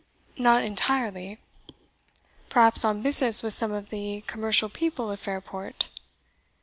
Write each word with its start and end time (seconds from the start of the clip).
"Not 0.39 0.63
entirely." 0.63 1.37
"Perhaps 2.49 2.83
on 2.83 3.03
business 3.03 3.43
with 3.43 3.53
some 3.53 3.71
of 3.71 3.91
the 3.91 4.23
commercial 4.25 4.67
people 4.67 5.11
of 5.11 5.19
Fairport?" 5.19 5.91